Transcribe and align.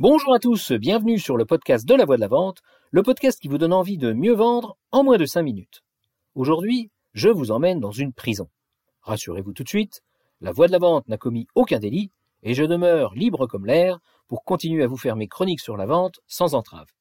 Bonjour 0.00 0.32
à 0.32 0.38
tous, 0.38 0.70
bienvenue 0.70 1.18
sur 1.18 1.36
le 1.36 1.44
podcast 1.44 1.84
de 1.84 1.92
la 1.92 2.04
voix 2.04 2.14
de 2.14 2.20
la 2.20 2.28
vente, 2.28 2.62
le 2.92 3.02
podcast 3.02 3.40
qui 3.40 3.48
vous 3.48 3.58
donne 3.58 3.72
envie 3.72 3.98
de 3.98 4.12
mieux 4.12 4.32
vendre 4.32 4.78
en 4.92 5.02
moins 5.02 5.16
de 5.16 5.26
5 5.26 5.42
minutes. 5.42 5.82
Aujourd'hui, 6.36 6.92
je 7.14 7.28
vous 7.28 7.50
emmène 7.50 7.80
dans 7.80 7.90
une 7.90 8.12
prison. 8.12 8.48
Rassurez-vous 9.00 9.52
tout 9.52 9.64
de 9.64 9.68
suite, 9.68 10.04
la 10.40 10.52
voix 10.52 10.68
de 10.68 10.72
la 10.72 10.78
vente 10.78 11.08
n'a 11.08 11.18
commis 11.18 11.48
aucun 11.56 11.80
délit 11.80 12.12
et 12.44 12.54
je 12.54 12.62
demeure 12.62 13.12
libre 13.14 13.48
comme 13.48 13.66
l'air 13.66 13.98
pour 14.28 14.44
continuer 14.44 14.84
à 14.84 14.86
vous 14.86 14.96
faire 14.96 15.16
mes 15.16 15.26
chroniques 15.26 15.58
sur 15.58 15.76
la 15.76 15.86
vente 15.86 16.20
sans 16.28 16.54
entrave. 16.54 16.92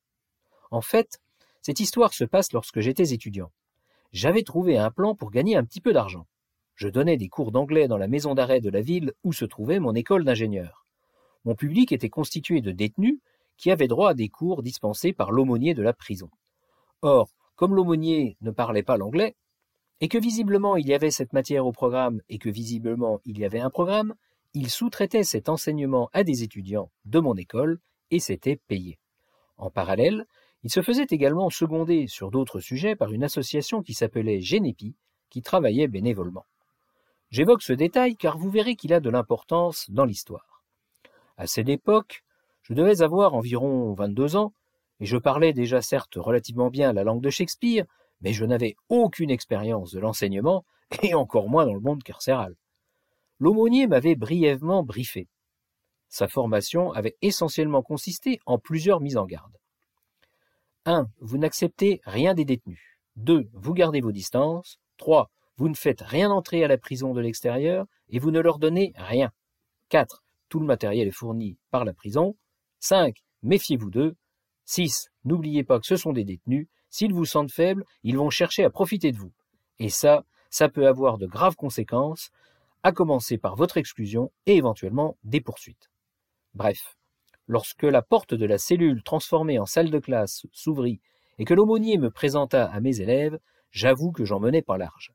En 0.72 0.82
fait, 0.82 1.20
cette 1.62 1.80
histoire 1.80 2.16
se 2.16 2.24
passe 2.24 2.52
lorsque 2.52 2.80
j'étais 2.80 3.14
étudiant. 3.14 3.52
J'avais 4.12 4.42
trouvé 4.42 4.80
un 4.80 4.90
plan 4.90 5.14
pour 5.14 5.30
gagner 5.30 5.56
un 5.56 5.66
petit 5.66 5.82
peu 5.82 5.94
d'argent. 5.94 6.26
Je 6.74 6.88
donnais 6.88 7.18
des 7.18 7.30
cours 7.30 7.52
d'anglais 7.52 7.88
dans 7.88 8.00
la 8.00 8.08
maison 8.08 8.34
d'arrêt 8.34 8.60
de 8.60 8.72
la 8.72 8.82
ville 8.82 9.14
où 9.24 9.34
se 9.34 9.46
trouvait 9.46 9.80
mon 9.80 9.94
école 9.94 10.24
d'ingénieur. 10.24 10.87
Mon 11.46 11.56
public 11.56 11.92
était 11.92 12.10
constitué 12.10 12.62
de 12.62 12.72
détenus 12.72 13.20
qui 13.58 13.72
avaient 13.72 13.88
droit 13.88 14.12
à 14.12 14.14
des 14.14 14.30
cours 14.30 14.64
dispensés 14.64 15.14
par 15.14 15.32
l'aumônier 15.32 15.74
de 15.74 15.82
la 15.82 15.94
prison. 15.94 16.30
Or, 17.02 17.30
comme 17.56 17.76
l'aumônier 17.76 18.38
ne 18.42 18.52
parlait 18.52 18.84
pas 18.84 18.98
l'anglais, 18.98 19.36
et 20.00 20.08
que 20.08 20.18
visiblement 20.18 20.76
il 20.76 20.88
y 20.88 20.94
avait 20.94 21.12
cette 21.12 21.34
matière 21.34 21.66
au 21.66 21.72
programme 21.72 22.22
et 22.30 22.38
que 22.38 22.50
visiblement 22.50 23.20
il 23.26 23.40
y 23.40 23.46
avait 23.46 23.60
un 23.60 23.70
programme, 23.70 24.14
il 24.54 24.70
sous-traitait 24.70 25.24
cet 25.24 25.50
enseignement 25.50 26.10
à 26.14 26.24
des 26.24 26.44
étudiants 26.44 26.92
de 27.06 27.20
mon 27.20 27.36
école 27.36 27.80
et 28.12 28.20
s'était 28.20 28.60
payé. 28.68 29.00
En 29.58 29.70
parallèle, 29.70 30.26
il 30.64 30.72
se 30.72 30.82
faisait 30.82 31.08
également 31.10 31.50
seconder 31.50 32.08
sur 32.08 32.32
d'autres 32.32 32.60
sujets 32.60 32.96
par 32.96 33.12
une 33.12 33.24
association 33.24 33.82
qui 33.82 33.94
s'appelait 33.94 34.42
Génépi, 34.42 34.96
qui 35.30 35.42
travaillait 35.42 35.88
bénévolement. 35.88 36.46
J'évoque 37.30 37.62
ce 37.62 37.74
détail 37.74 38.16
car 38.16 38.38
vous 38.38 38.50
verrez 38.50 38.76
qu'il 38.76 38.94
a 38.94 39.00
de 39.00 39.10
l'importance 39.10 39.90
dans 39.90 40.06
l'histoire. 40.06 40.57
À 41.38 41.48
cette 41.48 41.70
époque, 41.70 42.24
je 42.64 42.74
devais 42.74 43.02
avoir 43.02 43.36
environ 43.36 43.94
22 43.94 44.36
ans, 44.36 44.54
et 45.00 45.06
je 45.06 45.18
parlais 45.18 45.54
déjà 45.54 45.82
certes 45.82 46.16
relativement 46.16 46.70
bien 46.70 46.92
la 46.94 47.04
langue 47.04 47.22
de 47.22 47.30
Shakespeare, 47.30 47.86
mais 48.22 48.34
je 48.34 48.44
n'avais 48.44 48.76
aucune 48.90 49.30
expérience 49.30 49.92
de 49.92 50.00
l'enseignement, 50.00 50.66
et 51.04 51.14
encore 51.14 51.50
moins 51.50 51.66
dans 51.66 51.74
le 51.74 51.80
monde 51.80 52.04
carcéral. 52.04 52.56
L'aumônier 53.40 53.88
m'avait 53.88 54.16
brièvement 54.16 54.84
briefé. 54.84 55.28
Sa 56.10 56.28
formation 56.28 56.92
avait 56.94 57.18
essentiellement 57.22 57.84
consisté 57.84 58.40
en 58.46 58.58
plusieurs 58.58 59.02
mises 59.02 59.18
en 59.18 59.26
garde. 59.26 59.56
1. 60.86 61.08
Vous 61.20 61.38
n'acceptez 61.38 62.02
rien 62.06 62.34
des 62.34 62.46
détenus. 62.46 62.82
2. 63.18 63.50
Vous 63.54 63.74
gardez 63.74 64.02
vos 64.02 64.14
distances. 64.14 64.80
3. 64.98 65.30
Vous 65.58 65.70
ne 65.70 65.76
faites 65.76 66.02
rien 66.02 66.32
entrer 66.32 66.64
à 66.64 66.68
la 66.68 66.78
prison 66.78 67.14
de 67.14 67.22
l'extérieur 67.22 67.86
et 68.10 68.20
vous 68.20 68.32
ne 68.32 68.40
leur 68.40 68.58
donnez 68.58 68.94
rien. 68.96 69.32
4. 69.90 70.24
Tout 70.50 70.60
le 70.60 70.66
matériel 70.66 71.08
est 71.08 71.12
fourni 71.12 71.58
par 71.72 71.86
la 71.86 71.94
prison. 71.94 72.36
5. 72.80 73.16
Méfiez-vous 73.44 73.90
d'eux. 73.90 74.16
6. 74.66 75.10
N'oubliez 75.26 75.64
pas 75.64 75.80
que 75.80 75.88
ce 75.88 75.98
sont 75.98 76.14
des 76.14 76.24
détenus. 76.24 76.68
S'ils 76.90 77.14
vous 77.14 77.26
sentent 77.26 77.52
faibles, 77.52 77.86
ils 78.04 78.18
vont 78.18 78.30
chercher 78.30 78.64
à 78.64 78.70
profiter 78.70 79.12
de 79.12 79.18
vous. 79.18 79.34
Et 79.80 79.90
ça, 79.90 80.26
ça 80.50 80.70
peut 80.70 80.88
avoir 80.88 81.18
de 81.18 81.28
graves 81.28 81.56
conséquences, 81.56 82.32
à 82.84 82.92
commencer 82.92 83.38
par 83.38 83.56
votre 83.56 83.78
exclusion 83.78 84.32
et 84.46 84.56
éventuellement 84.56 85.18
des 85.24 85.42
poursuites. 85.42 85.90
Bref, 86.54 86.98
lorsque 87.48 87.84
la 87.84 88.02
porte 88.02 88.34
de 88.34 88.46
la 88.46 88.58
cellule 88.58 89.04
transformée 89.04 89.60
en 89.60 89.66
salle 89.66 89.90
de 89.90 90.00
classe 90.00 90.46
s'ouvrit 90.52 91.02
et 91.38 91.46
que 91.46 91.54
l'aumônier 91.54 91.98
me 91.98 92.10
présenta 92.10 92.66
à 92.66 92.80
mes 92.80 93.02
élèves, 93.02 93.40
j'avoue 93.72 94.12
que 94.12 94.26
j'en 94.26 94.40
menais 94.40 94.62
pas 94.62 94.78
large. 94.78 95.12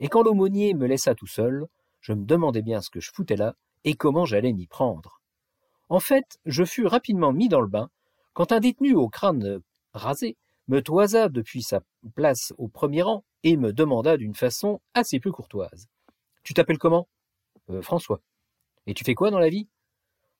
Et 0.00 0.08
quand 0.08 0.22
l'aumônier 0.22 0.74
me 0.74 0.86
laissa 0.86 1.14
tout 1.14 1.26
seul, 1.26 1.66
je 2.00 2.12
me 2.12 2.24
demandais 2.24 2.62
bien 2.62 2.80
ce 2.80 2.90
que 2.90 3.00
je 3.00 3.12
foutais 3.12 3.36
là 3.36 3.54
et 3.84 3.94
comment 3.94 4.24
j'allais 4.24 4.52
m'y 4.52 4.66
prendre. 4.66 5.20
En 5.88 6.00
fait, 6.00 6.38
je 6.46 6.64
fus 6.64 6.86
rapidement 6.86 7.32
mis 7.32 7.48
dans 7.48 7.60
le 7.60 7.66
bain 7.66 7.90
quand 8.32 8.52
un 8.52 8.60
détenu 8.60 8.94
au 8.94 9.08
crâne 9.08 9.60
rasé 9.92 10.36
me 10.68 10.80
toisa 10.80 11.28
depuis 11.28 11.62
sa 11.62 11.80
place 12.14 12.52
au 12.56 12.68
premier 12.68 13.02
rang 13.02 13.24
et 13.42 13.56
me 13.56 13.72
demanda 13.72 14.16
d'une 14.16 14.34
façon 14.34 14.80
assez 14.94 15.20
peu 15.20 15.32
courtoise. 15.32 15.88
Tu 16.44 16.54
t'appelles 16.54 16.78
comment? 16.78 17.08
Euh, 17.70 17.82
François. 17.82 18.20
Et 18.86 18.94
tu 18.94 19.04
fais 19.04 19.14
quoi 19.14 19.30
dans 19.30 19.38
la 19.38 19.48
vie? 19.48 19.68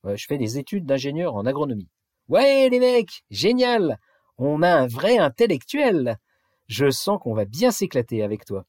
Je 0.05 0.27
fais 0.27 0.39
des 0.39 0.59
études 0.59 0.85
d'ingénieur 0.85 1.37
en 1.37 1.47
agronomie. 1.47 1.89
Ouais, 2.29 2.69
les 2.69 2.81
mecs, 2.81 3.25
génial 3.31 4.01
On 4.37 4.63
a 4.63 4.75
un 4.75 4.87
vrai 4.87 5.19
intellectuel 5.19 6.19
Je 6.67 6.91
sens 6.91 7.21
qu'on 7.21 7.35
va 7.35 7.45
bien 7.45 7.71
s'éclater 7.71 8.23
avec 8.23 8.45
toi. 8.45 8.65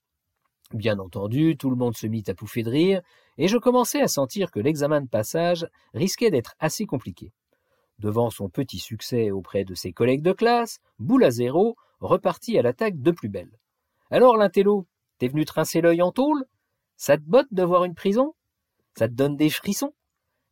Bien 0.74 0.98
entendu, 0.98 1.56
tout 1.56 1.70
le 1.70 1.76
monde 1.76 1.96
se 1.96 2.08
mit 2.08 2.24
à 2.28 2.34
pouffer 2.34 2.64
de 2.64 2.72
rire, 2.72 3.02
et 3.38 3.48
je 3.48 3.58
commençais 3.58 4.02
à 4.02 4.08
sentir 4.08 4.50
que 4.50 4.60
l'examen 4.60 5.02
de 5.02 5.08
passage 5.08 5.68
risquait 5.94 6.32
d'être 6.32 6.56
assez 6.60 6.88
compliqué. 6.88 7.32
Devant 8.00 8.32
son 8.32 8.50
petit 8.50 8.80
succès 8.80 9.30
auprès 9.30 9.66
de 9.66 9.76
ses 9.76 9.94
collègues 9.94 10.24
de 10.24 10.32
classe, 10.32 10.80
Boule 10.98 11.26
à 11.26 11.30
zéro 11.32 11.76
repartit 12.00 12.58
à 12.58 12.64
l'attaque 12.64 13.00
de 13.00 13.12
plus 13.12 13.30
belle. 13.30 13.60
Alors, 14.10 14.36
l'intello, 14.36 14.88
t'es 15.20 15.28
venu 15.28 15.46
trincer 15.46 15.80
l'œil 15.80 16.02
en 16.02 16.12
tôle? 16.12 16.44
Ça 16.98 17.18
te 17.18 17.24
botte 17.24 17.52
de 17.52 17.64
voir 17.64 17.84
une 17.86 17.94
prison? 17.94 18.34
Ça 18.98 19.08
te 19.08 19.14
donne 19.14 19.38
des 19.38 19.52
frissons? 19.52 19.94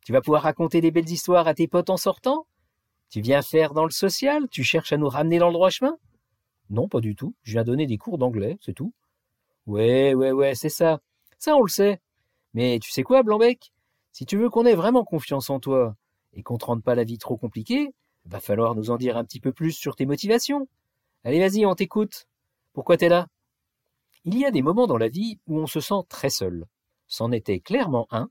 Tu 0.04 0.12
vas 0.12 0.20
pouvoir 0.20 0.42
raconter 0.42 0.80
des 0.80 0.92
belles 0.92 1.10
histoires 1.10 1.48
à 1.48 1.54
tes 1.54 1.66
potes 1.66 1.90
en 1.90 1.96
sortant? 1.96 2.46
Tu 3.10 3.20
viens 3.20 3.42
faire 3.42 3.74
dans 3.74 3.84
le 3.84 3.90
social? 3.90 4.48
Tu 4.50 4.62
cherches 4.62 4.92
à 4.92 4.98
nous 4.98 5.08
ramener 5.08 5.40
dans 5.40 5.48
le 5.48 5.52
droit 5.52 5.70
chemin? 5.70 5.98
Non, 6.70 6.88
pas 6.88 7.00
du 7.00 7.16
tout. 7.16 7.34
Je 7.42 7.52
viens 7.52 7.64
donner 7.64 7.86
des 7.86 7.98
cours 7.98 8.18
d'anglais, 8.18 8.56
c'est 8.60 8.72
tout. 8.72 8.94
Ouais, 9.66 10.14
ouais, 10.14 10.32
ouais, 10.32 10.54
c'est 10.54 10.68
ça. 10.68 11.00
Ça, 11.38 11.56
on 11.56 11.62
le 11.62 11.68
sait. 11.68 12.00
Mais 12.54 12.78
tu 12.80 12.90
sais 12.90 13.02
quoi, 13.02 13.22
Blanbec 13.22 13.72
Si 14.12 14.26
tu 14.26 14.36
veux 14.36 14.50
qu'on 14.50 14.66
ait 14.66 14.74
vraiment 14.74 15.04
confiance 15.04 15.50
en 15.50 15.60
toi 15.60 15.96
et 16.34 16.42
qu'on 16.42 16.58
te 16.58 16.64
rende 16.64 16.82
pas 16.82 16.94
la 16.94 17.04
vie 17.04 17.18
trop 17.18 17.36
compliquée, 17.36 17.94
va 18.24 18.40
falloir 18.40 18.74
nous 18.74 18.90
en 18.90 18.96
dire 18.96 19.16
un 19.16 19.24
petit 19.24 19.40
peu 19.40 19.52
plus 19.52 19.72
sur 19.72 19.96
tes 19.96 20.06
motivations. 20.06 20.68
Allez, 21.24 21.40
vas-y, 21.40 21.64
on 21.66 21.74
t'écoute. 21.74 22.26
Pourquoi 22.72 22.96
t'es 22.96 23.08
là? 23.08 23.28
Il 24.24 24.38
y 24.38 24.44
a 24.44 24.50
des 24.50 24.62
moments 24.62 24.86
dans 24.86 24.98
la 24.98 25.08
vie 25.08 25.38
où 25.46 25.58
on 25.58 25.66
se 25.66 25.80
sent 25.80 26.02
très 26.08 26.30
seul. 26.30 26.66
C'en 27.06 27.32
était 27.32 27.60
clairement 27.60 28.06
un, 28.10 28.30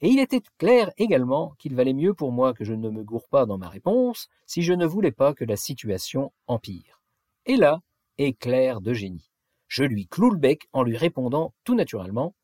et 0.00 0.08
il 0.08 0.20
était 0.20 0.42
clair 0.58 0.92
également 0.96 1.54
qu'il 1.58 1.74
valait 1.74 1.92
mieux 1.92 2.14
pour 2.14 2.30
moi 2.30 2.54
que 2.54 2.64
je 2.64 2.72
ne 2.72 2.88
me 2.88 3.02
gourre 3.02 3.28
pas 3.28 3.46
dans 3.46 3.58
ma 3.58 3.68
réponse 3.68 4.28
si 4.46 4.62
je 4.62 4.72
ne 4.72 4.86
voulais 4.86 5.12
pas 5.12 5.34
que 5.34 5.44
la 5.44 5.56
situation 5.56 6.32
empire. 6.46 7.02
Et 7.46 7.56
là, 7.56 7.80
éclair 8.16 8.80
de 8.80 8.92
génie. 8.92 9.30
Je 9.68 9.84
lui 9.84 10.06
cloue 10.06 10.30
le 10.30 10.38
bec 10.38 10.68
en 10.72 10.82
lui 10.82 10.96
répondant 10.96 11.54
tout 11.64 11.74
naturellement 11.74 12.34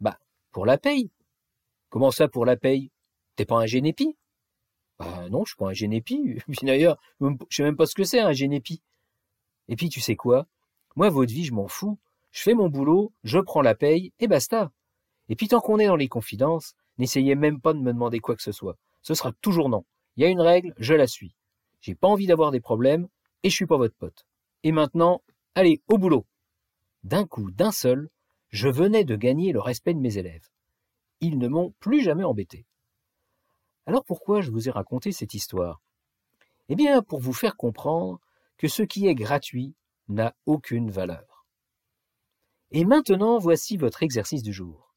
Bah, 0.00 0.18
pour 0.52 0.66
la 0.66 0.78
paye. 0.78 1.10
Comment 1.88 2.10
ça 2.10 2.28
pour 2.28 2.46
la 2.46 2.56
paye? 2.56 2.90
T'es 3.36 3.44
pas 3.44 3.56
un 3.56 3.66
génépi? 3.66 4.16
Bah 4.98 5.28
non, 5.30 5.44
je 5.44 5.50
suis 5.50 5.56
pas 5.56 5.68
un 5.68 5.72
génépi. 5.72 6.38
D'ailleurs, 6.62 6.98
je 7.20 7.56
sais 7.56 7.62
même 7.62 7.76
pas 7.76 7.86
ce 7.86 7.94
que 7.94 8.04
c'est 8.04 8.20
un 8.20 8.32
génépi. 8.32 8.82
Et 9.68 9.76
puis 9.76 9.88
tu 9.88 10.00
sais 10.00 10.14
quoi? 10.14 10.46
Moi, 10.94 11.10
votre 11.10 11.32
vie, 11.32 11.44
je 11.44 11.52
m'en 11.52 11.66
fous 11.66 11.98
je 12.34 12.42
fais 12.42 12.54
mon 12.54 12.68
boulot, 12.68 13.12
je 13.22 13.38
prends 13.38 13.62
la 13.62 13.76
paye, 13.76 14.12
et 14.18 14.26
basta. 14.26 14.72
Et 15.28 15.36
puis 15.36 15.46
tant 15.46 15.60
qu'on 15.60 15.78
est 15.78 15.86
dans 15.86 15.94
les 15.94 16.08
confidences, 16.08 16.74
n'essayez 16.98 17.36
même 17.36 17.60
pas 17.60 17.72
de 17.72 17.78
me 17.78 17.92
demander 17.92 18.18
quoi 18.18 18.34
que 18.34 18.42
ce 18.42 18.50
soit. 18.50 18.76
Ce 19.02 19.14
sera 19.14 19.30
toujours 19.40 19.68
non. 19.68 19.84
Il 20.16 20.24
y 20.24 20.26
a 20.26 20.30
une 20.30 20.40
règle, 20.40 20.74
je 20.76 20.94
la 20.94 21.06
suis. 21.06 21.36
J'ai 21.80 21.94
pas 21.94 22.08
envie 22.08 22.26
d'avoir 22.26 22.50
des 22.50 22.60
problèmes, 22.60 23.06
et 23.44 23.50
je 23.50 23.54
suis 23.54 23.66
pas 23.66 23.76
votre 23.76 23.94
pote. 23.94 24.26
Et 24.64 24.72
maintenant, 24.72 25.22
allez, 25.54 25.80
au 25.86 25.96
boulot. 25.96 26.26
D'un 27.04 27.26
coup, 27.26 27.50
d'un 27.50 27.70
seul, 27.70 28.08
je 28.48 28.68
venais 28.68 29.04
de 29.04 29.14
gagner 29.14 29.52
le 29.52 29.60
respect 29.60 29.92
de 29.92 30.00
mes 30.00 30.16
élèves. 30.16 30.48
Ils 31.20 31.38
ne 31.38 31.48
m'ont 31.48 31.74
plus 31.78 32.02
jamais 32.02 32.24
embêté. 32.24 32.66
Alors 33.86 34.04
pourquoi 34.04 34.40
je 34.40 34.50
vous 34.50 34.68
ai 34.68 34.70
raconté 34.70 35.12
cette 35.12 35.34
histoire? 35.34 35.82
Eh 36.70 36.76
bien, 36.76 37.02
pour 37.02 37.20
vous 37.20 37.34
faire 37.34 37.56
comprendre 37.56 38.20
que 38.56 38.68
ce 38.68 38.82
qui 38.82 39.06
est 39.06 39.14
gratuit 39.14 39.74
n'a 40.08 40.34
aucune 40.46 40.90
valeur. 40.90 41.44
Et 42.70 42.86
maintenant, 42.86 43.38
voici 43.38 43.76
votre 43.76 44.02
exercice 44.02 44.42
du 44.42 44.52
jour. 44.52 44.94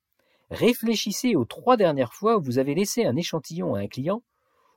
Réfléchissez 0.50 1.36
aux 1.36 1.46
trois 1.46 1.76
dernières 1.76 2.14
fois 2.14 2.38
où 2.38 2.42
vous 2.42 2.58
avez 2.58 2.74
laissé 2.74 3.06
un 3.06 3.18
échantillon 3.18 3.76
à 3.76 3.82
un 3.82 3.88
client 3.88 4.24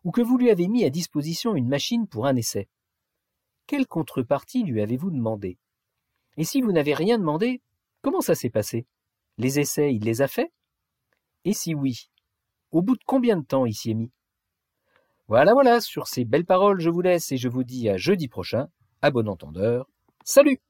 ou 0.03 0.11
que 0.11 0.21
vous 0.21 0.37
lui 0.37 0.51
avez 0.51 0.67
mis 0.67 0.85
à 0.85 0.91
disposition 0.91 1.55
une 1.55 1.69
machine 1.69 2.09
pour 2.09 2.27
un 2.27 2.35
essai. 2.35 2.69
Quelle 3.69 3.87
contrepartie 3.87 4.65
lui 4.65 4.83
avez-vous 4.83 5.13
demandé? 5.13 5.59
Et 6.41 6.45
si 6.45 6.63
vous 6.63 6.73
n'avez 6.73 6.95
rien 6.95 7.19
demandé, 7.19 7.61
comment 8.01 8.23
ça 8.23 8.35
s'est 8.35 8.49
passé? 8.49 8.87
Les 9.37 9.61
essais, 9.61 9.95
il 9.95 10.05
les 10.05 10.23
a 10.23 10.27
faits? 10.27 10.51
Et 11.45 11.53
si 11.53 11.75
oui, 11.75 12.09
au 12.71 12.81
bout 12.81 12.97
de 12.97 13.05
combien 13.05 13.37
de 13.37 13.45
temps 13.45 13.67
il 13.67 13.75
s'y 13.75 13.91
est 13.91 13.95
mis? 13.95 14.11
Voilà, 15.29 15.53
voilà, 15.53 15.83
sur 15.83 16.07
ces 16.07 16.25
belles 16.25 16.47
paroles, 16.47 16.81
je 16.81 16.89
vous 16.89 17.03
laisse 17.03 17.31
et 17.31 17.37
je 17.37 17.51
vous 17.51 17.63
dis 17.63 17.91
à 17.91 17.99
jeudi 17.99 18.27
prochain. 18.27 18.69
À 19.03 19.11
bon 19.11 19.29
entendeur. 19.29 19.87
Salut 20.25 20.63